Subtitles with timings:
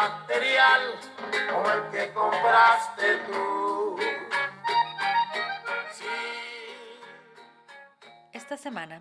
[0.00, 0.80] antibacterial
[1.52, 3.96] como el que compraste tú.
[8.32, 9.00] Esta semana,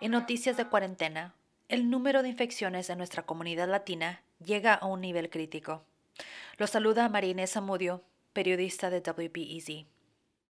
[0.00, 1.34] en Noticias de Cuarentena,
[1.68, 5.82] el número de infecciones en nuestra comunidad latina llega a un nivel crítico.
[6.58, 9.86] Lo saluda María Inés Amudio, periodista de WBEZ.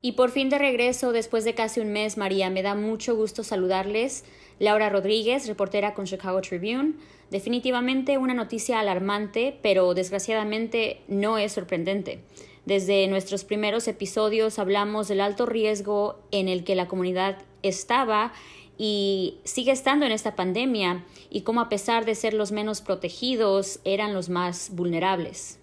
[0.03, 3.43] Y por fin de regreso, después de casi un mes, María, me da mucho gusto
[3.43, 4.25] saludarles.
[4.59, 6.95] Laura Rodríguez, reportera con Chicago Tribune.
[7.31, 12.23] Definitivamente una noticia alarmante, pero desgraciadamente no es sorprendente.
[12.67, 18.32] Desde nuestros primeros episodios hablamos del alto riesgo en el que la comunidad estaba
[18.79, 23.81] y sigue estando en esta pandemia y cómo a pesar de ser los menos protegidos
[23.85, 25.59] eran los más vulnerables.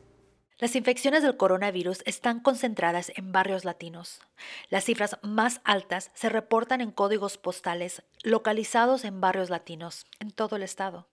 [0.63, 4.21] Las infecciones del coronavirus están concentradas en barrios latinos.
[4.69, 10.55] Las cifras más altas se reportan en códigos postales localizados en barrios latinos en todo
[10.55, 11.09] el estado.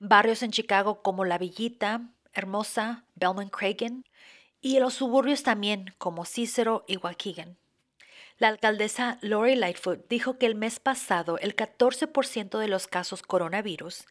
[0.00, 4.04] Barrios en Chicago como La Villita, Hermosa, Belmont Cragen
[4.60, 7.56] y en los suburbios también como Cicero y Waukegan.
[8.38, 14.06] La alcaldesa Lori Lightfoot dijo que el mes pasado el 14% de los casos coronavirus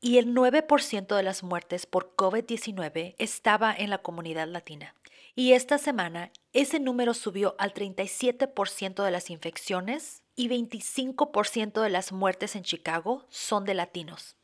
[0.00, 4.94] y el 9% de las muertes por COVID-19 estaba en la comunidad latina.
[5.34, 12.12] Y esta semana ese número subió al 37% de las infecciones y 25% de las
[12.12, 14.36] muertes en Chicago son de latinos.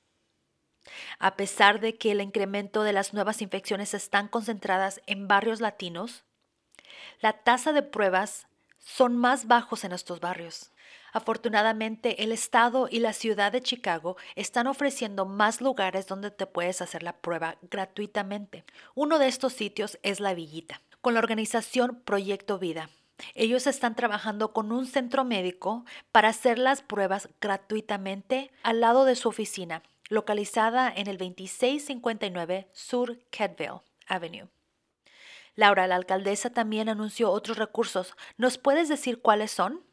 [1.19, 6.25] A pesar de que el incremento de las nuevas infecciones están concentradas en barrios latinos,
[7.20, 8.47] la tasa de pruebas
[8.78, 10.70] son más bajos en estos barrios.
[11.14, 16.82] Afortunadamente, el Estado y la ciudad de Chicago están ofreciendo más lugares donde te puedes
[16.82, 18.64] hacer la prueba gratuitamente.
[18.96, 22.90] Uno de estos sitios es La Villita, con la organización Proyecto Vida.
[23.36, 29.14] Ellos están trabajando con un centro médico para hacer las pruebas gratuitamente al lado de
[29.14, 34.48] su oficina, localizada en el 2659 Sur Kedville Avenue.
[35.54, 38.16] Laura, la alcaldesa también anunció otros recursos.
[38.36, 39.84] ¿Nos puedes decir cuáles son?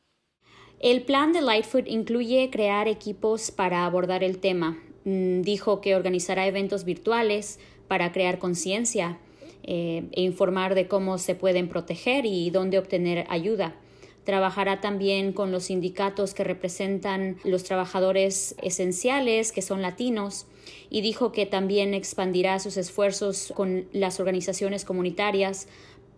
[0.81, 4.79] El plan de Lightfoot incluye crear equipos para abordar el tema.
[5.05, 9.19] Mm, dijo que organizará eventos virtuales para crear conciencia
[9.61, 13.75] eh, e informar de cómo se pueden proteger y dónde obtener ayuda.
[14.23, 20.47] Trabajará también con los sindicatos que representan los trabajadores esenciales, que son latinos,
[20.89, 25.67] y dijo que también expandirá sus esfuerzos con las organizaciones comunitarias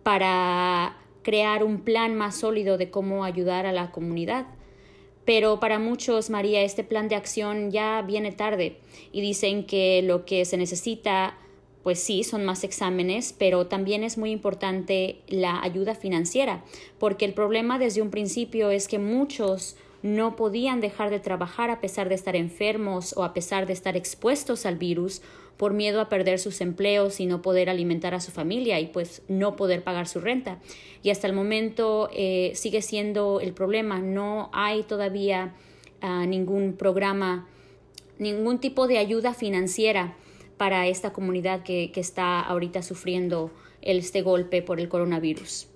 [0.02, 4.46] para crear un plan más sólido de cómo ayudar a la comunidad.
[5.24, 8.76] Pero para muchos, María, este plan de acción ya viene tarde
[9.10, 11.36] y dicen que lo que se necesita,
[11.82, 16.62] pues sí, son más exámenes, pero también es muy importante la ayuda financiera,
[16.98, 21.80] porque el problema desde un principio es que muchos no podían dejar de trabajar a
[21.80, 25.22] pesar de estar enfermos o a pesar de estar expuestos al virus
[25.56, 29.22] por miedo a perder sus empleos y no poder alimentar a su familia y pues
[29.28, 30.58] no poder pagar su renta.
[31.02, 35.54] Y hasta el momento eh, sigue siendo el problema, no hay todavía
[36.00, 37.46] ah, ningún programa,
[38.18, 40.16] ningún tipo de ayuda financiera
[40.56, 43.50] para esta comunidad que, que está ahorita sufriendo
[43.82, 45.68] este golpe por el coronavirus.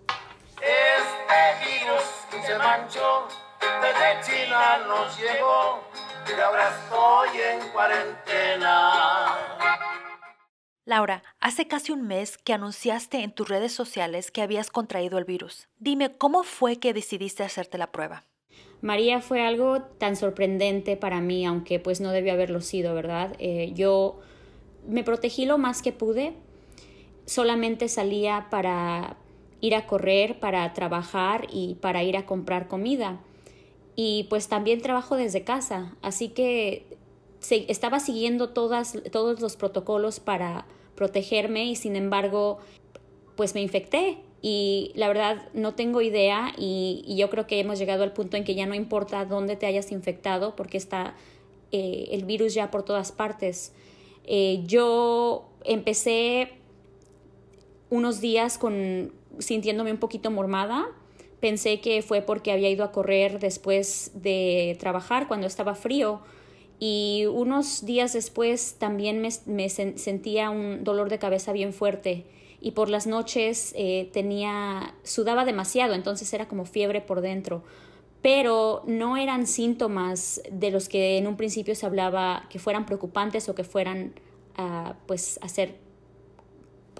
[0.60, 3.28] Este virus se manchó
[3.60, 5.80] desde China nos llegó
[6.36, 9.34] y ahora estoy en cuarentena.
[10.84, 15.24] Laura, hace casi un mes que anunciaste en tus redes sociales que habías contraído el
[15.24, 15.68] virus.
[15.78, 18.24] Dime, ¿cómo fue que decidiste hacerte la prueba?
[18.80, 23.34] María fue algo tan sorprendente para mí, aunque pues no debió haberlo sido, ¿verdad?
[23.38, 24.20] Eh, yo
[24.86, 26.34] me protegí lo más que pude,
[27.26, 29.16] solamente salía para
[29.60, 33.18] ir a correr, para trabajar y para ir a comprar comida
[34.00, 36.86] y pues también trabajo desde casa, así que
[37.50, 42.58] estaba siguiendo todas, todos los protocolos para protegerme y sin embargo
[43.34, 48.04] pues me infecté y la verdad no tengo idea y, yo creo que hemos llegado
[48.04, 51.16] al punto en que ya no importa dónde te hayas infectado porque está
[51.72, 53.72] eh, el virus ya por todas partes.
[54.26, 56.52] Eh, yo empecé
[57.90, 60.86] unos días con sintiéndome un poquito mormada
[61.40, 66.20] Pensé que fue porque había ido a correr después de trabajar cuando estaba frío
[66.80, 72.24] y unos días después también me, sentía un dolor de cabeza bien fuerte
[72.60, 77.62] y por las noches eh, tenía sudaba demasiado entonces era como fiebre por dentro
[78.22, 83.48] pero no eran síntomas de los que en un principio se hablaba que fueran preocupantes
[83.48, 84.12] o que fueran
[84.56, 85.76] a pues hacer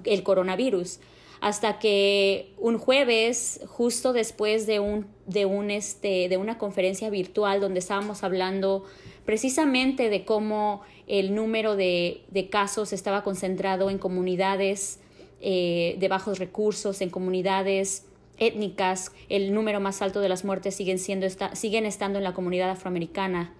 [0.04, 1.00] el coronavirus
[1.40, 7.60] hasta que un jueves, justo después de, un, de, un, este, de una conferencia virtual
[7.60, 8.84] donde estábamos hablando
[9.24, 15.00] precisamente de cómo el número de, casos estaba concentrado en comunidades
[15.40, 18.04] eh, de bajos recursos, en comunidades
[18.38, 22.70] étnicas, el número más alto de las muertes siguen, siendo, siguen estando en la comunidad
[22.70, 23.52] afroamericana.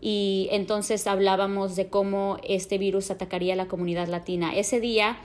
[0.00, 4.54] Y entonces hablábamos de cómo este virus atacaría la comunidad latina.
[4.54, 5.18] Ese día,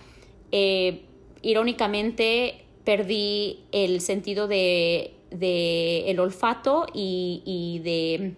[0.52, 1.04] eh,
[1.44, 8.36] irónicamente, perdí el sentido de, el olfato y, de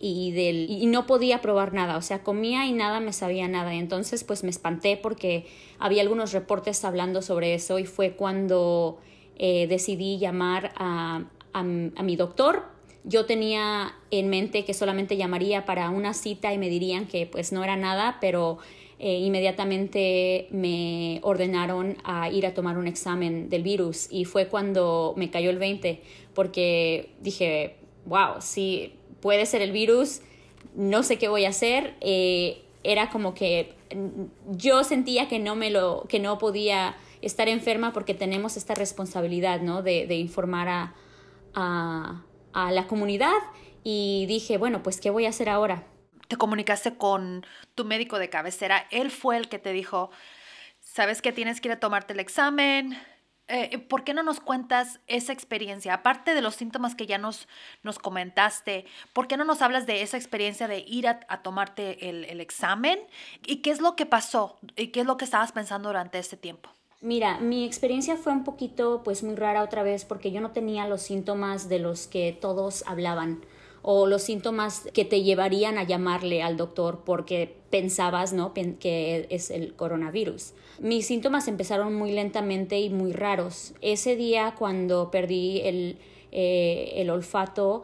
[0.00, 3.72] y, del, y no podía probar nada, o sea, comía y nada me sabía nada.
[3.72, 5.46] Entonces, pues me espanté porque
[5.78, 8.98] había algunos reportes hablando sobre eso y fue cuando
[9.36, 12.64] eh, decidí llamar a, a, mi doctor.
[13.04, 17.52] Yo tenía en mente que solamente llamaría para una cita y me dirían que pues
[17.52, 18.58] no era nada, pero
[19.04, 25.12] eh, inmediatamente me ordenaron a ir a tomar un examen del virus y fue cuando
[25.18, 26.00] me cayó el 20
[26.32, 30.22] porque dije, wow, si puede ser el virus,
[30.74, 31.96] no sé qué voy a hacer.
[32.00, 33.74] Eh, era como que
[34.52, 39.60] yo sentía que no me lo, que no podía estar enferma porque tenemos esta responsabilidad,
[39.60, 39.82] ¿no?
[39.82, 40.94] De, de informar a,
[41.52, 42.24] a,
[42.54, 43.36] a, la comunidad
[43.82, 45.86] y dije, bueno, pues, ¿qué voy a hacer ahora?
[46.28, 50.10] Te comunicaste con tu médico de cabecera, él fue el que te dijo,
[50.80, 52.96] sabes que tienes que ir a tomarte el examen,
[53.46, 55.92] eh, ¿por qué no nos cuentas esa experiencia?
[55.92, 57.46] Aparte de los síntomas que ya nos,
[57.82, 62.24] nos comentaste, ¿por qué no nos hablas de esa experiencia de ir a, tomarte el,
[62.24, 62.98] el, examen?
[63.44, 64.58] ¿Y qué es lo que pasó?
[64.76, 66.70] ¿Y qué es lo que estabas pensando durante ese tiempo?
[67.02, 70.88] Mira, mi experiencia fue un poquito pues muy rara otra vez porque yo no tenía
[70.88, 73.44] los síntomas de los que todos hablaban
[73.86, 78.54] o los síntomas que te llevarían a llamarle al doctor porque pensabas, ¿no?
[78.54, 80.54] que es el coronavirus.
[80.80, 83.74] Mis síntomas empezaron muy lentamente y muy raros.
[83.82, 85.98] Ese día cuando perdí el,
[86.32, 87.82] eh, el olfato,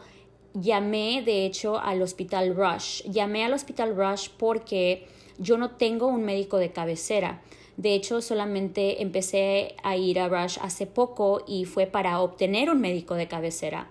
[0.54, 3.02] llamé de hecho al hospital Rush.
[3.02, 5.06] Llamé al hospital Rush porque
[5.36, 7.42] yo no tengo un médico de cabecera.
[7.76, 12.80] De hecho, solamente empecé a ir a Rush hace poco y fue para obtener un
[12.80, 13.90] médico de cabecera.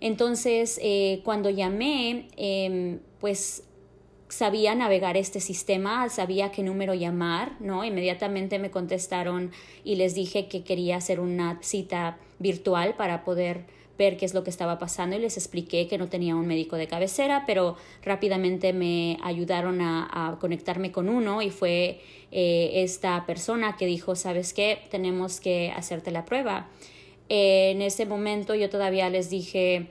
[0.00, 3.64] Entonces, eh, cuando llamé, em, pues
[4.28, 7.84] sabía navegar este sistema, sabía qué número llamar, ¿no?
[7.84, 9.50] Inmediatamente me contestaron
[9.84, 13.64] y les dije que quería hacer una cita virtual para poder
[13.98, 16.76] ver qué es lo que estaba pasando y les expliqué que no tenía un médico
[16.76, 22.00] de cabecera, pero rápidamente me ayudaron a, conectarme con uno y fue
[22.30, 24.78] eh, esta persona que dijo, ¿sabes qué?
[24.90, 26.68] Tenemos que hacerte la prueba.
[27.28, 29.88] En ese momento yo todavía les dije,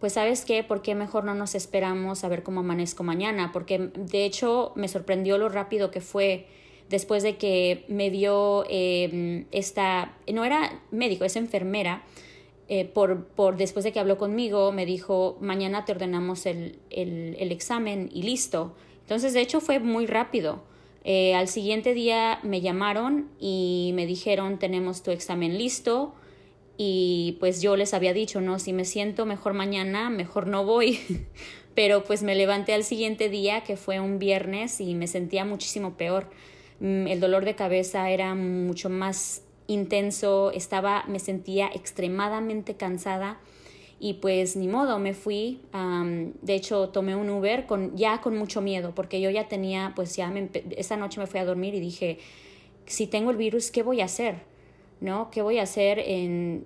[0.00, 3.50] pues sabes qué, ¿por qué mejor no nos esperamos a ver cómo amanezco mañana?
[3.52, 6.46] Porque de hecho me sorprendió lo rápido que fue
[6.92, 12.02] después de que me dio em, esta, no era médico, es enfermera,
[12.68, 17.52] eh, por, por, después de que habló conmigo, me dijo, mañana te ordenamos el, el,
[17.52, 18.74] examen y listo.
[19.02, 20.62] Entonces, de hecho, fue muy rápido.
[21.04, 26.14] Eh, al siguiente día me llamaron y me dijeron, tenemos tu examen listo.
[26.84, 30.98] Y pues yo les había dicho, no, si me siento mejor mañana, mejor no voy.
[31.76, 35.96] Pero pues me levanté al siguiente día, que fue un viernes, y me sentía muchísimo
[35.96, 36.28] peor.
[36.80, 43.38] Mm, el dolor de cabeza era mucho más intenso, estaba, me sentía extremadamente cansada
[44.00, 45.60] y pues ni modo, me fui.
[46.42, 50.16] de hecho, tomé un Uber con, ya con mucho miedo, porque yo ya tenía, pues
[50.16, 50.34] ya
[50.76, 52.18] esa noche me fui a dormir y dije,
[52.86, 54.50] si tengo el virus, ¿qué voy a hacer?
[55.02, 55.30] ¿No?
[55.30, 56.64] ¿Qué voy a hacer en,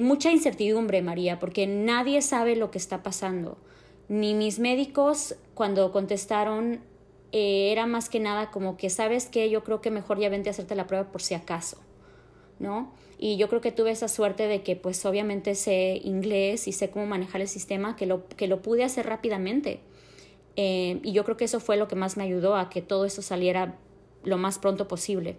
[0.00, 3.58] mucha incertidumbre, María, porque nadie sabe lo que está pasando.
[4.08, 6.80] Ni mis médicos, cuando contestaron,
[7.32, 9.50] eh, era más que nada como que, ¿sabes qué?
[9.50, 11.78] Yo creo que mejor ya vente a hacerte la prueba por si acaso.
[12.58, 12.92] ¿no?
[13.18, 16.90] Y yo creo que tuve esa suerte de que pues obviamente sé inglés y sé
[16.90, 19.80] cómo manejar el sistema, que lo, que lo pude hacer rápidamente.
[20.56, 23.04] Eh, y yo creo que eso fue lo que más me ayudó a que todo
[23.04, 23.76] esto saliera
[24.24, 25.36] lo más pronto posible.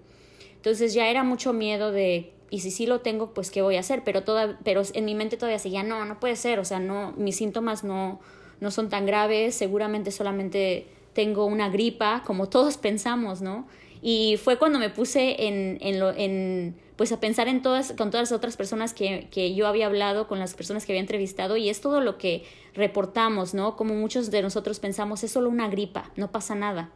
[0.60, 3.80] Entonces ya era mucho miedo de, y si sí lo tengo, pues qué voy a
[3.80, 6.80] hacer, pero, toda, pero en mi mente todavía seguía, no, no puede ser, o sea,
[6.80, 8.20] no, mis síntomas no,
[8.60, 13.68] no son tan graves, seguramente solamente tengo una gripa, como todos pensamos, ¿no?
[14.02, 18.12] Y fue cuando me puse en, en, lo, en pues a pensar en todas, con
[18.12, 21.56] todas las otras personas que, que, yo había hablado, con las personas que había entrevistado,
[21.56, 23.78] y es todo lo que reportamos, ¿no?
[23.78, 26.92] Como muchos de nosotros pensamos, es solo una gripa, no pasa nada.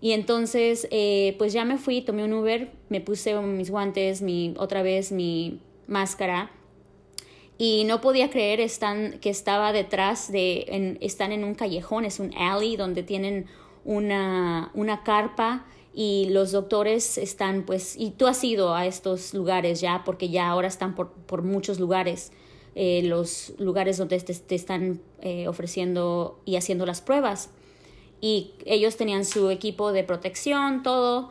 [0.00, 4.54] Y entonces, eh, pues ya me fui, tomé un Uber, me puse mis guantes, mi,
[4.58, 6.50] otra vez mi máscara,
[7.58, 12.20] y no podía creer están, que estaba detrás de, en, están en un callejón, es
[12.20, 13.46] un alley donde tienen
[13.84, 19.80] una, una carpa y los doctores están pues, y tú has ido a estos lugares
[19.80, 22.32] ya, porque ya ahora están por, por muchos lugares
[22.78, 27.48] eh, los lugares donde te, están eh, ofreciendo y haciendo las pruebas.
[28.26, 31.30] Y ellos tenían su equipo de protección, todo,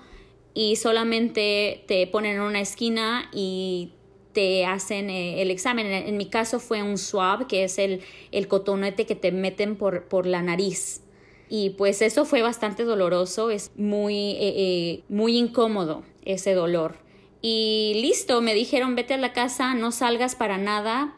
[0.54, 3.92] y solamente te ponen en una esquina y
[4.32, 5.88] te hacen eh, el examen.
[5.88, 8.00] En, mi caso fue un swab, que es el,
[8.32, 11.02] el cotonete que te meten por, por la nariz.
[11.50, 16.96] Y pues eso fue bastante doloroso, es muy, muy incómodo ese dolor.
[17.42, 21.14] Y listo, me dijeron, vete a la casa, no salgas para nada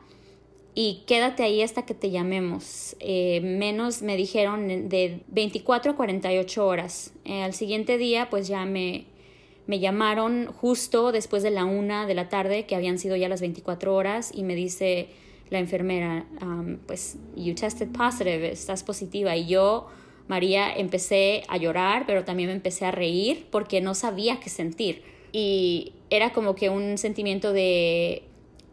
[0.79, 2.96] y quédate ahí hasta que te llamemos.
[3.00, 7.13] Eh, menos me dijeron de 24 a 48 horas.
[7.25, 9.05] Eh, al siguiente día, pues ya me,
[9.65, 13.41] me llamaron justo después de la una de la tarde, que habían sido ya las
[13.41, 15.07] 24 horas, y me dice
[15.50, 19.36] la enfermera, um, pues, you tested positive, estás positiva.
[19.36, 19.88] Y yo,
[20.27, 25.01] María, empecé a llorar, pero también me empecé a reír porque no sabía qué sentir
[25.31, 28.24] y era como que un sentimiento de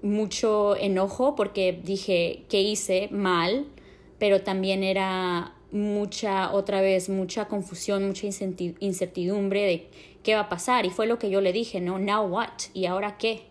[0.05, 3.67] mucho enojo porque dije que hice mal,
[4.19, 9.89] pero también era mucha, otra vez, mucha confusión, mucha incertidumbre de
[10.23, 10.85] qué va a pasar.
[10.85, 11.99] Y fue lo que yo le dije, ¿no?
[11.99, 12.51] Now what?
[12.75, 13.43] ¿Y ahora qué?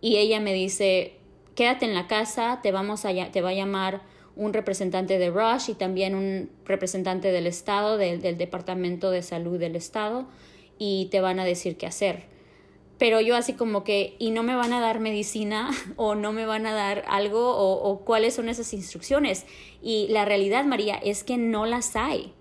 [0.00, 1.12] Y ella me dice,
[1.54, 4.00] quédate en la casa, te, vamos a, te va a llamar
[4.34, 9.76] un representante de Rush y también un representante del Estado, del Departamento de Salud del
[9.76, 10.26] Estado,
[10.78, 12.31] y te van a decir qué hacer
[12.98, 16.46] pero yo así como que, ¿y no me van a dar medicina o no me
[16.46, 19.44] van a dar algo o, cuáles son esas instrucciones?
[19.82, 22.32] Y la realidad, María, es que no las hay.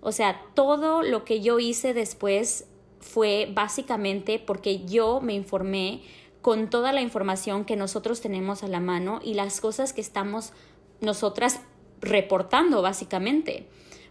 [0.00, 2.66] O sea, todo lo que yo hice después
[3.00, 6.02] fue básicamente porque yo me informé
[6.40, 10.52] con toda la información que nosotros tenemos a la mano y las cosas que estamos
[11.00, 11.60] nosotras
[12.00, 13.66] reportando básicamente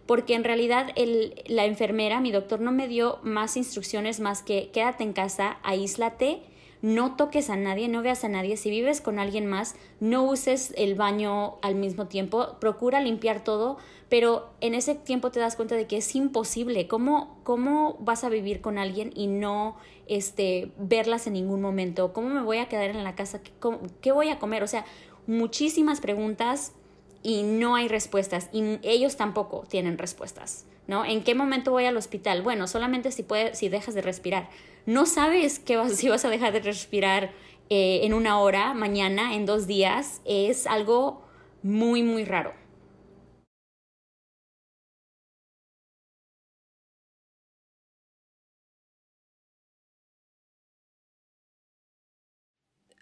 [0.08, 4.70] porque en realidad el, la enfermera, mi doctor, no me dio más instrucciones más que
[4.72, 6.42] quédate en casa, aíslate,
[6.82, 8.56] no toques a nadie, no veas a nadie.
[8.56, 13.78] Si vives con alguien más, no uses el baño al mismo tiempo, procura limpiar todo,
[14.10, 16.88] pero en ese tiempo te das cuenta de que es imposible.
[16.88, 19.76] ¿Cómo, cómo vas a vivir con alguien y no
[20.08, 22.14] este, verlas en ningún momento?
[22.14, 23.42] ¿Cómo me voy a quedar en la casa?
[23.42, 23.52] ¿Qué,
[24.02, 24.64] qué voy a comer?
[24.64, 24.86] O sea,
[25.26, 26.74] muchísimas preguntas
[27.27, 31.03] y no hay respuestas y ellos tampoco tienen respuestas, ¿no?
[31.03, 32.41] ¿En qué momento voy al hospital?
[32.41, 34.50] Bueno, solamente si, puedes, si dejas de respirar.
[34.86, 37.31] No sabes qué vas, si vas a dejar de respirar
[37.69, 40.22] eh, en una hora, mañana, en dos días.
[40.24, 41.27] Es algo
[41.63, 42.53] muy, muy raro.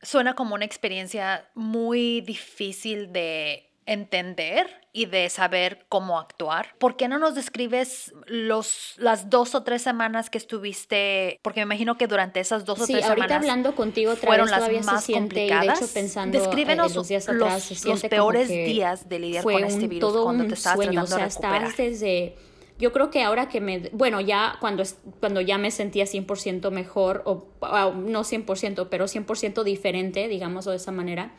[0.02, 6.76] Suena como una experiencia muy difícil de entender y de saber cómo actuar.
[6.80, 11.40] ¿Por qué no nos describes los, las dos o tres semanas que estuviste?
[11.42, 14.50] Porque me imagino que durante esas dos o tres ahorita semanas hablando contigo otra fueron
[14.50, 15.80] vez, las más complicadas.
[15.80, 19.88] de hecho, pensando Descríbenos los días atrás, los, los peores días de lidiar con este
[19.88, 21.76] virus cuando te estabas sueño, tratando o sea, de recuperar.
[21.76, 22.36] desde
[22.78, 24.84] yo creo que ahora que me, bueno, ya cuando,
[25.22, 30.92] cuando ya me sentía 100% mejor, o, no 100%, pero 100% diferente, digamos de esa
[30.92, 31.34] manera,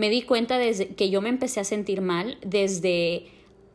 [0.00, 3.26] me di cuenta desde que yo me empecé a sentir mal desde,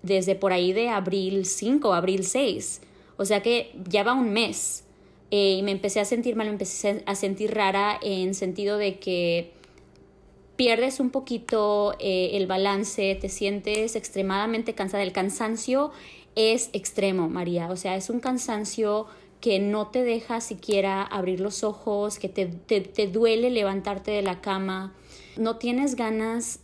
[0.02, 2.82] desde por ahí de abril 5, abril 6.
[3.18, 4.86] O sea que ya va un mes.
[5.30, 8.98] Eh, y me empecé a sentir mal, me empecé a sentir rara en sentido de
[8.98, 9.52] que
[10.56, 15.04] pierdes un poquito eh, el balance, te sientes extremadamente cansada.
[15.04, 15.92] El cansancio
[16.34, 17.70] es extremo, María.
[17.70, 19.06] O sea, es un cansancio
[19.42, 24.42] que no te deja siquiera abrir los ojos, que te, te duele levantarte de la
[24.42, 24.96] cama
[25.38, 26.60] no tienes ganas,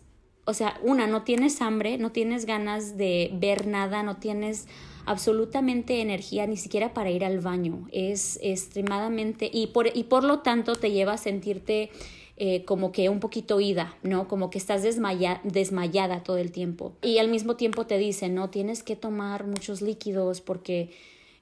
[0.46, 4.68] o sea, una, no tienes hambre, no tienes ganas de ver nada, no tienes
[5.06, 7.88] absolutamente energía ni siquiera para ir al baño.
[7.92, 11.90] Es extremadamente, y por, y por lo tanto te lleva a sentirte
[12.38, 14.28] eh, como que un poquito ida, ¿no?
[14.28, 16.94] Como que estás desmayada todo el tiempo.
[17.04, 20.90] Y al mismo tiempo te dicen, no, tienes que tomar muchos líquidos porque,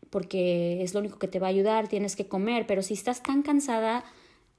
[0.09, 3.23] porque es lo único que te va a ayudar, tienes que comer, pero si estás
[3.23, 4.03] tan cansada,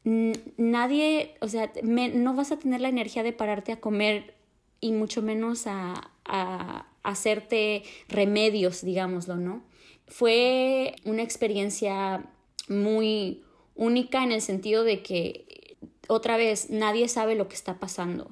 [0.05, 4.35] nadie, o sea, no vas a tener la energía de pararte a comer
[4.81, 9.63] y mucho menos a, a, hacerte remedios, digámoslo, ¿no?
[10.07, 12.25] Fue una experiencia
[12.69, 13.43] muy
[13.75, 15.77] única en el sentido de que,
[16.09, 18.31] otra vez, nadie sabe lo que está pasando.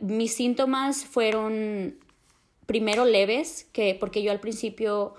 [0.00, 1.96] Mis síntomas fueron
[2.66, 5.14] primero leves, que porque yo al principio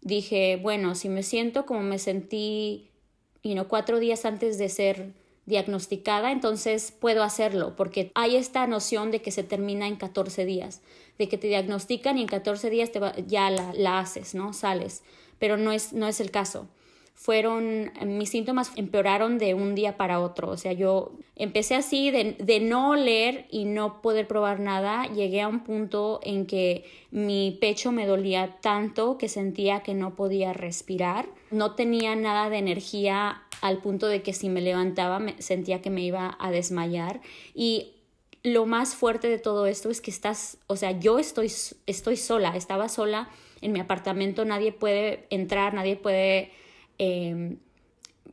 [0.00, 2.87] dije, bueno, si me siento como me sentí
[3.48, 5.12] y no cuatro días antes de ser
[5.46, 10.82] diagnosticada, entonces puedo hacerlo, porque hay esta noción de que se termina en 14 días,
[11.18, 14.52] de que te diagnostican y en 14 días te ya la, haces, ¿no?
[14.52, 15.02] Sales,
[15.38, 16.68] pero no es, no es el caso.
[17.18, 20.50] Fueron, mis síntomas empeoraron de un día para otro.
[20.50, 25.04] O sea, yo empecé así de, de, no oler y no poder probar nada.
[25.12, 30.14] Llegué a un punto en que mi pecho me dolía tanto que sentía que no
[30.14, 31.26] podía respirar.
[31.50, 35.90] No tenía nada de energía al punto de que si me levantaba me sentía que
[35.90, 37.20] me iba a desmayar.
[37.52, 37.94] Y
[38.44, 41.50] lo más fuerte de todo esto es que estás, o sea, yo estoy,
[41.86, 43.28] estoy sola, estaba sola
[43.60, 46.52] en mi apartamento, nadie puede entrar, nadie puede
[46.98, 47.58] Em,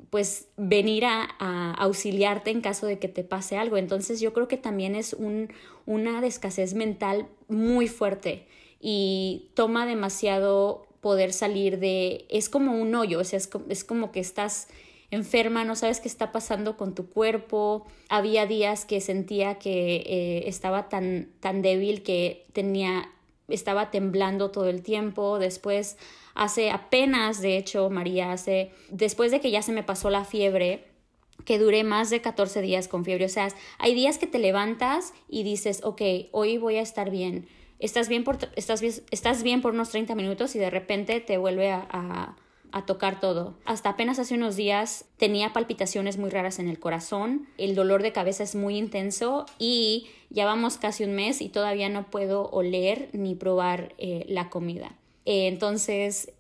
[0.10, 3.78] pues venir a, auxiliarte en caso de que te pase algo.
[3.78, 5.50] Entonces yo creo que también es un,
[5.86, 8.48] una escasez mental muy fuerte
[8.80, 14.12] y toma demasiado poder salir de, es como un hoyo, o sea, es, es como
[14.12, 14.68] que estás
[15.12, 17.86] enferma, no sabes qué está pasando con tu cuerpo.
[18.10, 23.12] Había días que sentía que eh, estaba tan, tan débil que tenía,
[23.48, 25.40] estaba temblando todo el tiempo.
[25.40, 25.98] Después
[26.34, 30.86] hace apenas, de hecho, María, hace, después de que ya se me pasó la fiebre,
[31.46, 33.26] que duré más de 14 días con fiebre.
[33.26, 33.48] O sea,
[33.78, 37.48] hay días que te levantas y dices, ok, hoy voy a estar bien.
[37.80, 41.72] Estás bien por, estás estás bien por unos 30 minutos y de repente te vuelve
[41.72, 42.36] a
[42.84, 43.54] tocar todo.
[43.66, 48.12] Hasta apenas hace unos días tenía palpitaciones muy raras en el corazón, el dolor de
[48.12, 53.10] cabeza es muy intenso y ya vamos casi un mes y todavía no puedo oler
[53.14, 54.96] ni probar eh, la comida.
[55.26, 56.34] Eh, entonces,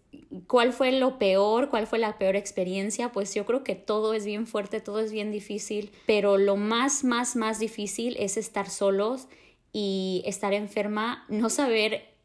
[0.47, 1.69] ¿cuál fue lo peor?
[1.69, 3.11] ¿Cuál fue la peor experiencia?
[3.11, 7.03] Pues yo creo que todo es bien fuerte, todo es bien difícil, pero lo más,
[7.03, 9.27] más, más difícil es estar solos
[9.71, 12.15] y estar enferma, no saber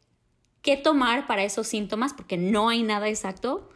[0.61, 3.69] qué tomar para esos síntomas, porque no hay nada exacto.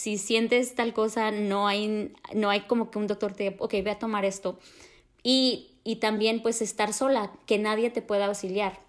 [0.00, 3.90] Si sientes tal cosa, no hay, no hay como que un doctor te, ok, ve
[3.90, 4.58] a tomar esto.
[5.22, 8.80] Y, y también pues estar sola, que nadie te pueda auxiliar,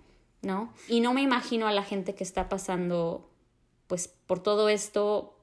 [0.42, 0.74] ¿no?
[0.88, 3.30] Y no me imagino a la gente que está pasando
[3.88, 5.36] pues por todo esto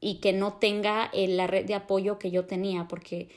[0.00, 3.28] y que no tenga eh, la red de apoyo que yo tenía, porque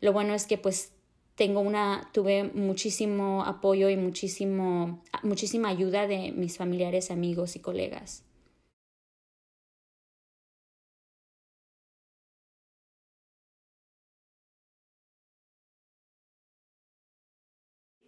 [0.00, 0.90] lo bueno es que pues
[1.36, 8.24] tengo una, tuve muchísimo apoyo y muchísimo, muchísima ayuda de mis familiares, amigos y colegas.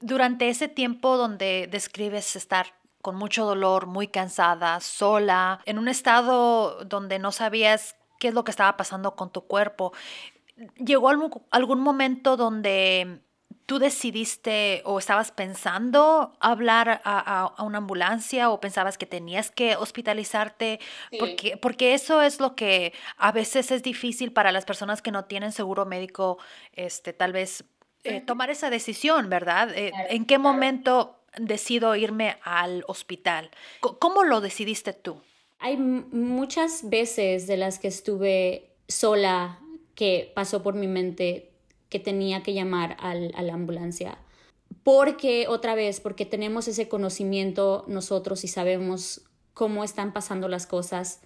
[0.01, 6.85] Durante ese tiempo donde describes estar con mucho dolor, muy cansada, sola, en un estado
[6.85, 9.93] donde no sabías qué es lo que estaba pasando con tu cuerpo.
[10.77, 13.23] ¿Llegó algún, momento donde
[13.65, 20.81] tú decidiste o estabas pensando hablar a, una ambulancia o pensabas que tenías que hospitalizarte?
[21.19, 25.25] Porque, porque eso es lo que a veces es difícil para las personas que no
[25.25, 26.39] tienen seguro médico,
[26.75, 27.65] este, tal vez
[28.05, 29.77] eh, tomar esa decisión, ¿verdad?
[29.77, 33.51] Eh, ¿En qué momento decido irme al hospital.
[33.81, 35.21] ¿Cómo lo decidiste tú?
[35.59, 39.61] Hay muchas veces de las que estuve sola
[39.95, 41.51] que pasó por mi mente
[41.89, 44.19] que tenía que llamar al, a la ambulancia.
[44.83, 51.21] Porque, otra vez, porque tenemos ese conocimiento nosotros y sabemos cómo están pasando las cosas,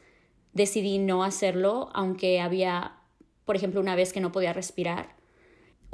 [0.54, 2.96] decidí no hacerlo, aunque había,
[3.44, 5.14] por ejemplo, una vez que no podía respirar.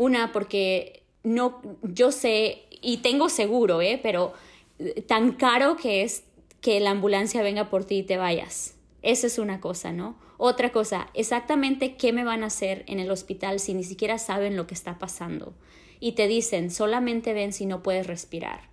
[0.01, 4.01] Una, porque no, yo sé y tengo seguro, ¿eh?
[4.03, 4.33] Pero
[4.79, 6.25] eh, tan caro que es
[6.63, 8.77] que la ambulancia venga por ti y te vayas.
[9.03, 10.17] Esa es una cosa, ¿no?
[10.39, 14.57] Otra cosa, exactamente qué me van a hacer en el hospital si ni siquiera saben
[14.57, 15.53] lo que está pasando.
[16.01, 18.70] Y te dicen, solamente ven si no puedes respirar.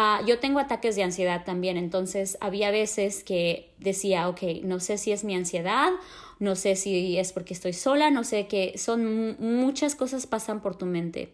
[0.00, 4.96] Ah, yo tengo ataques de ansiedad también, entonces había veces que decía, ok, no sé
[4.96, 5.90] si es mi ansiedad,
[6.38, 10.76] no sé si es porque estoy sola, no sé qué, son muchas cosas pasan por
[10.76, 11.32] tu mente.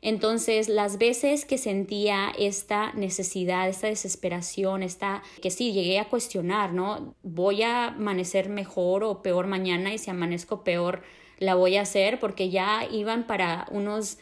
[0.00, 6.72] Entonces, las veces que sentía esta necesidad, esta desesperación, esta que sí llegué a cuestionar,
[6.72, 7.14] ¿no?
[7.22, 11.02] Voy a amanecer mejor o peor mañana y si amanezco peor
[11.38, 14.16] la voy a hacer porque ya iban para unos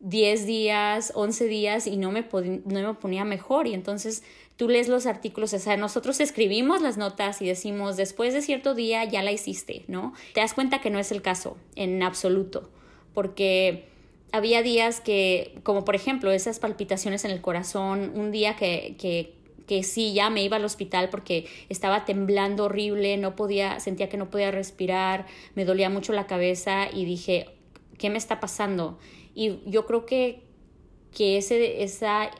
[0.00, 2.26] 10 días, 11 días y no me,
[2.64, 4.22] no me ponía mejor y entonces
[4.56, 8.74] tú lees los artículos, o sea, nosotros escribimos las notas y decimos, después de cierto
[8.74, 10.12] día ya la hiciste, ¿no?
[10.34, 12.68] Te das cuenta que no es el caso en absoluto,
[13.14, 13.84] porque
[14.32, 19.34] había días que, como por ejemplo, esas palpitaciones en el corazón, un día que, que,
[19.66, 24.16] que sí, ya me iba al hospital porque estaba temblando horrible, no podía, sentía que
[24.16, 27.48] no podía respirar, me dolía mucho la cabeza y dije,
[27.96, 28.98] ¿qué me está pasando?
[29.34, 30.42] Y yo creo que,
[31.12, 32.30] que ese, esa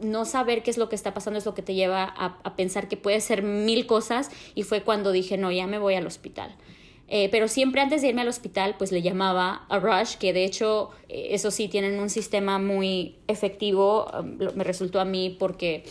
[0.00, 2.56] no saber qué es lo que está pasando es lo que te lleva a, a,
[2.56, 6.06] pensar que puede ser mil cosas y fue cuando dije, no, ya me voy al
[6.06, 6.56] hospital.
[7.14, 10.46] Eh, pero siempre antes de irme al hospital, pues le llamaba a Rush, que de
[10.46, 15.84] hecho, eh, eso sí, tienen un sistema muy efectivo, um, me resultó a mí porque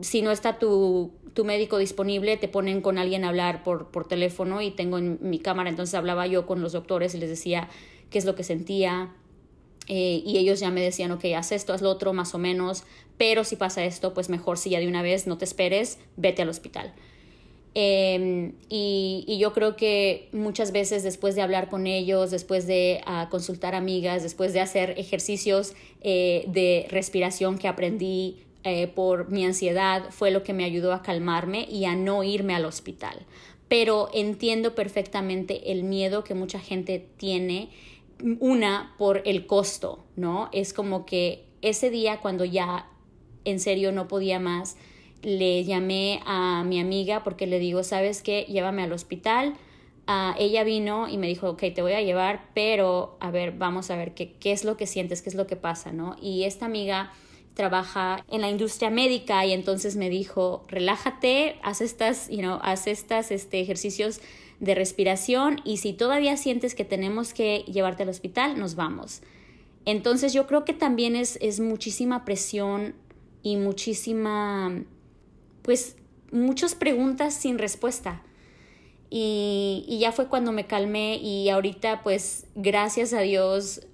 [0.00, 4.08] si no está tu, tu, médico disponible, te ponen con alguien a hablar por, por
[4.08, 7.68] teléfono y tengo en mi cámara, entonces hablaba yo con los doctores y les decía
[8.08, 9.12] qué es lo que sentía.
[9.92, 12.84] Eh, y ellos ya me decían, ok, haz esto, haz lo otro, más o menos,
[13.18, 16.42] pero si pasa esto, pues mejor si ya de una vez no te esperes, vete
[16.42, 16.94] al hospital.
[17.74, 23.28] Em, y, yo creo que muchas veces después de hablar con ellos, después de uh,
[23.30, 30.04] consultar amigas, después de hacer ejercicios eh, de respiración que aprendí eh, por mi ansiedad,
[30.10, 33.26] fue lo que me ayudó a calmarme y a no irme al hospital.
[33.66, 37.70] Pero entiendo perfectamente el miedo que mucha gente tiene,
[38.40, 40.48] una por el costo, ¿no?
[40.52, 42.88] Es como que ese día cuando ya
[43.44, 44.76] en serio no podía más,
[45.22, 48.46] le llamé a mi amiga porque le digo, ¿sabes qué?
[48.48, 49.54] Llévame al hospital.
[50.08, 53.90] Uh, ella vino y me dijo, ok, te voy a llevar, pero a ver, vamos
[53.90, 56.16] a ver qué, qué es lo que sientes, qué es lo que pasa, ¿no?
[56.20, 57.12] Y esta amiga
[57.54, 62.86] trabaja en la industria médica y entonces me dijo, relájate, haz estas, you know, haz
[62.86, 64.20] estas este, ejercicios
[64.60, 69.22] de respiración y si todavía sientes que tenemos que llevarte al hospital, nos vamos.
[69.86, 72.94] Entonces yo creo que también es, es muchísima presión
[73.42, 74.84] y muchísima
[75.62, 75.96] pues
[76.30, 78.22] muchas preguntas sin respuesta.
[79.12, 83.86] Y, ya fue cuando me calmé y ahorita pues gracias a Dios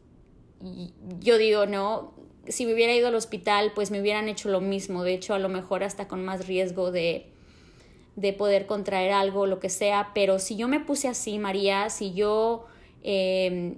[1.21, 2.13] yo digo, no,
[2.49, 5.39] si me hubiera ido al hospital pues me hubieran hecho lo mismo, de hecho a
[5.39, 7.31] lo mejor hasta con más riesgo de,
[8.17, 12.15] de poder contraer algo, lo que sea, pero si yo me puse así, María, si
[12.15, 12.65] yo,
[13.03, 13.77] eh,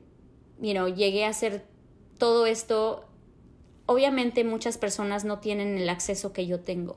[0.61, 1.67] llegué a hacer
[2.19, 3.05] todo esto,
[3.87, 6.97] obviamente muchas personas no tienen el acceso que yo tengo.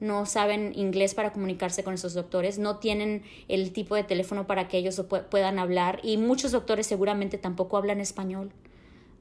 [0.00, 4.66] No saben inglés para comunicarse con esos doctores, no tienen el tipo de teléfono para
[4.66, 8.52] que ellos puedan hablar y muchos doctores seguramente tampoco hablan español,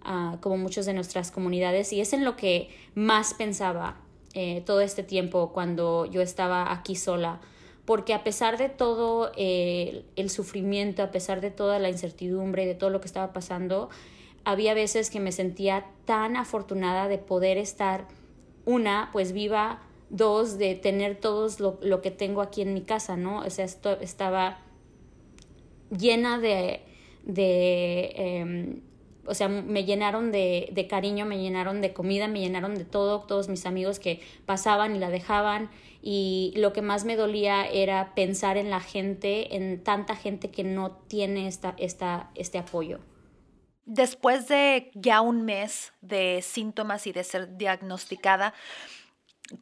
[0.02, 3.98] ah, como muchos de nuestras comunidades, y es en lo que más pensaba
[4.34, 7.40] eh, todo este tiempo cuando yo estaba aquí sola,
[7.86, 12.68] porque a pesar de todo eh, el sufrimiento, a pesar de toda la incertidumbre y
[12.68, 13.90] de todo lo que estaba pasando,
[14.44, 18.08] había veces que me sentía tan afortunada de poder estar,
[18.66, 21.48] una, pues viva, dos, de tener todo
[21.82, 23.40] lo, que tengo aquí en mi casa, ¿no?
[23.40, 24.60] O sea, esto, estaba
[25.90, 26.82] llena de,
[27.24, 28.82] de em,
[29.30, 33.22] o sea, me llenaron de, de, cariño, me llenaron de comida, me llenaron de todo,
[33.22, 35.70] todos mis amigos que pasaban y la dejaban.
[36.02, 40.64] Y lo que más me dolía era pensar en la gente, en tanta gente que
[40.64, 43.00] no tiene esta, esta, este apoyo.
[43.86, 48.54] Después de ya un mes de síntomas y de ser diagnosticada,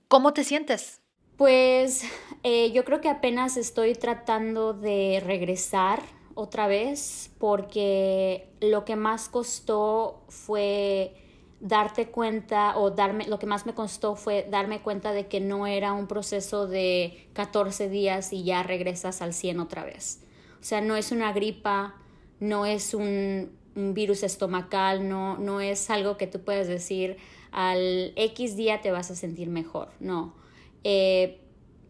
[0.08, 1.02] ¿Cómo te sientes?
[1.38, 2.04] Pues
[2.44, 6.02] eh, yo creo que apenas estoy tratando de regresar
[6.38, 11.16] otra vez porque lo que más costó fue
[11.60, 15.66] darte cuenta o darme, lo que más me costó fue darme cuenta de que no
[15.66, 20.22] era un proceso de 14 días y ya regresas al 100 otra vez.
[20.62, 21.96] O sea, no es una gripa,
[22.40, 27.18] no es un, un virus estomacal, no, no es algo que tú puedes decir,
[27.52, 30.36] al X día te vas a sentir mejor, no.
[30.84, 31.42] Eh,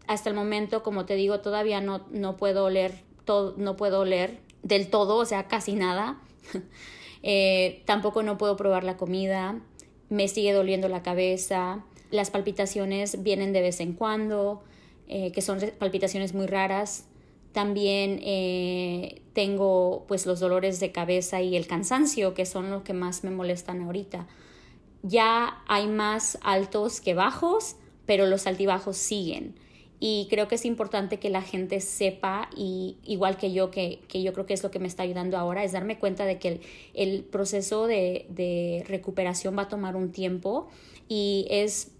[0.06, 3.07] hasta el momento, como te digo, todavía no, no puedo oler
[3.56, 6.20] no puedo oler del todo, o sea, casi nada.
[7.24, 9.60] Eh, tampoco no puedo probar la comida,
[10.08, 14.62] me sigue doliendo la cabeza, las palpitaciones vienen de vez en cuando,
[15.08, 17.06] eh, que son palpitaciones muy raras.
[17.50, 18.20] También
[19.32, 23.32] tengo pues los dolores de cabeza y el cansancio, que son los que más me
[23.32, 24.28] molestan ahorita
[25.02, 29.54] ya hay más altos que bajos, pero los altibajos siguen.
[30.00, 34.32] Y creo que es importante que la gente sepa, y igual que yo, que, yo
[34.32, 36.60] creo que es lo que me está ayudando ahora, es darme cuenta de que
[36.94, 40.68] el, proceso de, recuperación va a tomar un tiempo
[41.08, 41.90] y es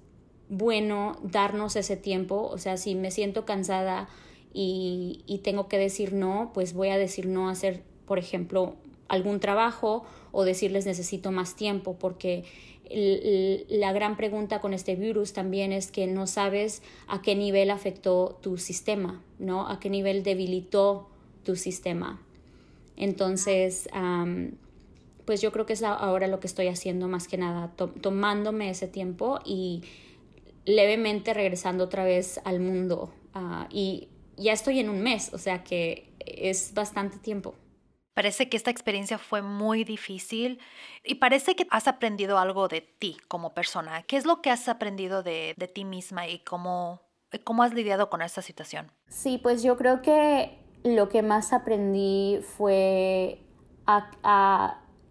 [0.48, 2.48] bueno darnos ese tiempo.
[2.52, 4.08] O sea, si me siento cansada
[4.54, 8.76] y, y tengo que decir no, pues voy a decir no a hacer, por ejemplo,
[9.08, 12.44] algún trabajo o decirles necesito más tiempo porque
[12.90, 18.38] la gran pregunta con este virus también es que no sabes a qué nivel afectó
[18.40, 19.68] tu sistema, ¿no?
[19.68, 21.08] A qué nivel debilitó
[21.44, 22.20] tu sistema.
[22.96, 23.88] Entonces,
[25.24, 28.88] pues yo creo que es ahora lo que estoy haciendo más que nada, tomándome ese
[28.88, 29.82] tiempo y
[30.64, 33.12] levemente regresando otra vez al mundo.
[33.34, 37.54] Ah, y ya estoy en un mes, o sea que es bastante tiempo.
[38.18, 40.58] Parece que esta experiencia fue muy difícil
[41.04, 44.02] y parece que has aprendido algo de ti como persona.
[44.02, 47.00] ¿Qué es lo que has aprendido de, ti misma y cómo,
[47.44, 48.90] cómo has lidiado con esta situación?
[49.06, 53.40] Sí, pues yo creo que lo que más aprendí fue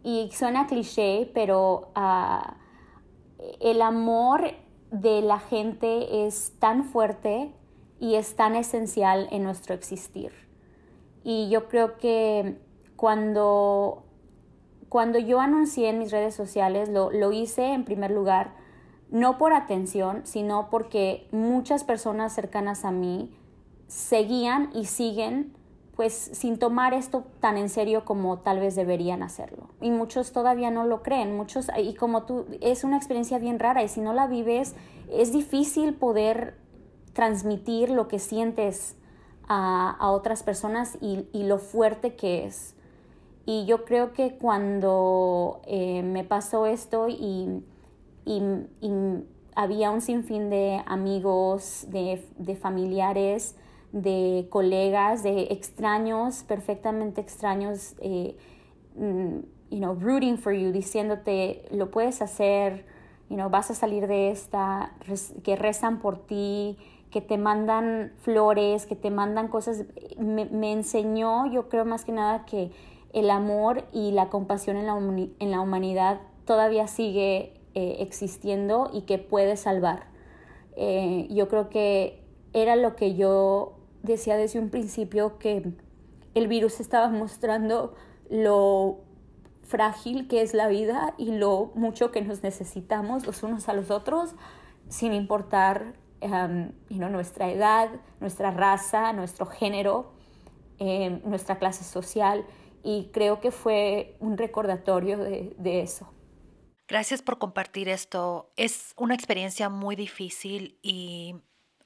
[0.04, 1.94] y suena cliché, pero
[3.62, 4.52] el amor
[4.92, 7.54] de la gente es tan fuerte
[8.02, 10.34] y es tan esencial en nuestro existir.
[11.24, 12.67] Y yo creo que
[12.98, 14.04] cuando,
[14.90, 18.56] cuando yo anuncié en mis redes sociales, lo, lo hice en primer lugar,
[19.10, 23.34] no por atención, sino porque muchas personas cercanas a mí
[23.88, 25.56] seguían y siguen
[25.98, 29.70] pues sin tomar esto tan en serio como tal vez deberían hacerlo.
[29.82, 33.82] Y muchos todavía no lo creen, muchos, y como tú, es una experiencia bien rara
[33.84, 34.76] y si no la vives,
[35.12, 36.56] es difícil poder
[37.14, 38.96] transmitir lo que sientes
[39.48, 42.76] a, otras personas y, lo fuerte que es.
[43.48, 47.64] Y yo creo que cuando eh, me pasó esto y,
[49.56, 53.56] había un sinfín de amigos, de familiares,
[53.92, 58.36] de colegas, de extraños, perfectamente extraños, eh,
[58.96, 59.40] mm,
[59.72, 62.86] you know, rooting for you, diciéndote, lo puedes hacer,
[63.30, 64.92] you know, vas a salir de esta,
[65.44, 66.78] que rezan por ti,
[67.12, 69.86] que te mandan flores, que te mandan cosas.
[70.18, 72.72] Me, enseñó, yo creo más que nada, que
[73.14, 74.86] el amor y la compasión en
[75.52, 80.08] la, humanidad todavía sigue eh, existiendo y que puede salvar.
[80.76, 85.74] Eh, yo creo que era lo que yo decía desde un principio que
[86.36, 87.96] el virus estaba mostrando
[88.30, 89.00] lo
[89.64, 93.92] frágil que es la vida y lo mucho que nos necesitamos los unos a los
[93.92, 94.34] otros,
[94.88, 97.90] sin importar um, nuestra edad,
[98.22, 100.12] nuestra raza, nuestro género,
[100.80, 102.46] em, nuestra clase social.
[102.84, 106.12] Y creo que fue un recordatorio de, de eso.
[106.88, 108.52] Gracias por compartir esto.
[108.56, 111.36] Es una experiencia muy difícil y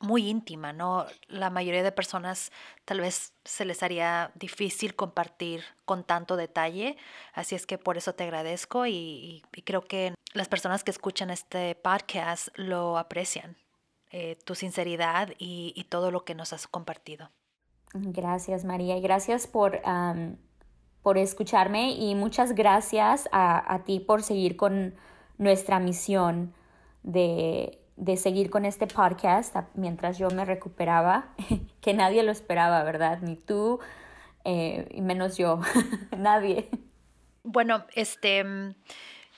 [0.01, 1.05] muy íntima, ¿no?
[1.27, 2.51] La mayoría de personas
[2.85, 6.97] tal vez se les haría difícil compartir con tanto detalle,
[7.33, 11.75] así es que por eso te agradezco y, creo que las personas que escuchan este
[11.75, 13.57] podcast lo aprecian,
[14.11, 17.29] eh, tu sinceridad y, todo lo que nos has compartido.
[17.93, 19.81] Gracias María y gracias por,
[21.03, 24.95] por escucharme y muchas gracias a, a ti por seguir con
[25.37, 26.53] nuestra misión
[27.03, 31.29] de de seguir con este podcast mientras yo me recuperaba,
[31.81, 33.19] que nadie lo esperaba, ¿verdad?
[33.21, 33.79] Ni tú,
[34.43, 35.61] eh, y menos yo,
[36.17, 36.67] nadie.
[37.43, 38.43] Bueno, este,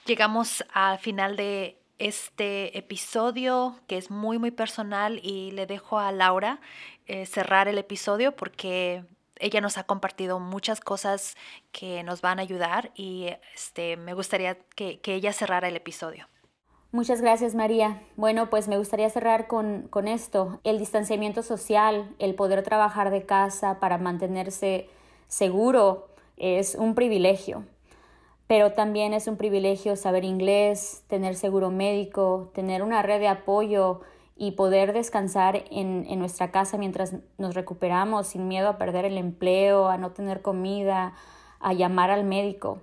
[0.05, 6.13] llegamos al final de este episodio que es muy, muy personal y le dejo a
[6.13, 6.61] Laura
[7.05, 9.03] eh, cerrar el episodio porque
[9.43, 11.35] ella nos ha compartido muchas cosas
[11.71, 16.27] que nos van a ayudar y este, me gustaría que ella cerrara el episodio.
[16.93, 18.03] Muchas gracias María.
[18.17, 20.59] Bueno, pues me gustaría cerrar con, con, esto.
[20.63, 24.87] El distanciamiento social, el poder trabajar de casa para mantenerse
[25.27, 27.63] seguro es un privilegio,
[28.45, 34.01] pero también es un privilegio saber inglés, tener seguro médico, tener una red de apoyo
[34.35, 39.17] y poder descansar en, en nuestra casa mientras nos recuperamos sin miedo a perder el
[39.17, 41.13] empleo, a no tener comida,
[41.59, 42.81] a llamar al médico.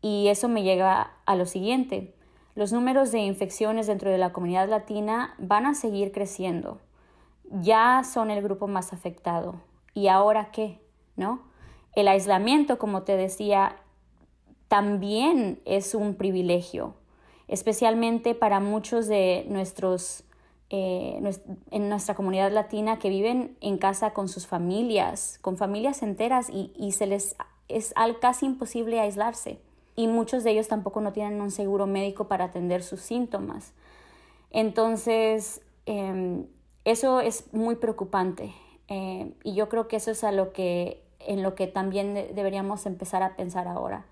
[0.00, 2.14] Y eso me llega a lo siguiente
[2.54, 6.80] los números de infecciones dentro de la comunidad latina van a seguir creciendo.
[7.44, 9.62] Ya son el grupo más afectado.
[9.94, 10.78] ¿Y ahora qué?
[11.16, 11.40] ¿No?
[11.94, 13.76] El aislamiento, como te decía,
[14.68, 16.94] también es un privilegio,
[17.48, 20.24] especialmente para muchos de nuestros
[20.74, 21.20] eh,
[21.70, 26.72] en nuestra comunidad latina que viven en casa con sus familias, con familias enteras y,
[26.74, 27.36] y se les
[27.68, 29.60] es casi imposible aislarse
[29.96, 33.72] y muchos de ellos tampoco no tienen un seguro médico para atender sus síntomas.
[34.50, 36.46] Entonces, em,
[36.84, 38.54] eso es muy preocupante
[38.88, 42.86] eh, y yo creo que eso es a lo que, en lo que también deberíamos
[42.86, 44.06] empezar a pensar ahora.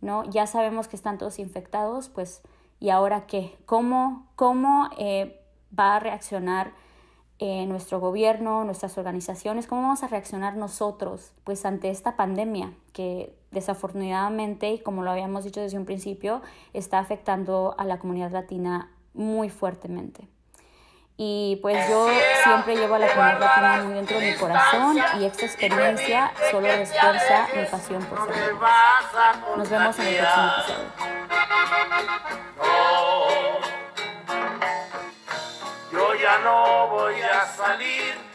[0.00, 0.24] ¿no?
[0.24, 2.42] Ya sabemos que están todos infectados, pues,
[2.80, 3.56] ¿y ahora qué?
[3.66, 5.39] ¿Cómo, cómo eh,
[5.76, 6.72] va a reaccionar
[7.38, 9.66] eh, nuestro gobierno, nuestras organizaciones?
[9.66, 15.44] ¿Cómo vamos a reaccionar nosotros pues, ante esta pandemia que desafortunadamente, y como lo habíamos
[15.44, 20.28] dicho desde un principio, está afectando a la comunidad latina muy fuertemente.
[21.22, 22.08] Y pues yo
[22.44, 26.66] siempre llevo a la comunidad latina muy dentro de mi corazón y esta experiencia solo
[26.66, 28.54] refuerza mi pasión por ser.
[29.56, 31.00] Nos vemos en el próximo episodio.
[36.38, 38.29] No voy a salir